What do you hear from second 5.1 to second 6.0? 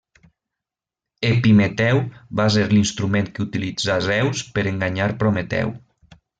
Prometeu.